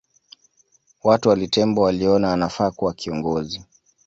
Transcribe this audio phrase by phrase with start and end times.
[1.03, 3.65] Watu wa Litembo waliona anafaa kuwa kiongozi